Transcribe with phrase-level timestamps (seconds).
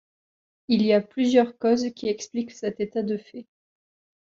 [0.67, 3.45] Il y a plusieurs causes qui expliquent cet état de fait.